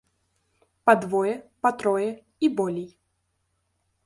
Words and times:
Па 0.89 0.95
двое, 1.03 1.35
па 1.67 1.75
трое 1.83 2.09
і 2.49 2.51
болей. 2.61 2.89